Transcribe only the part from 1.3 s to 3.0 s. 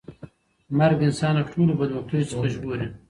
له ټولو بدبختیو څخه ژغوري.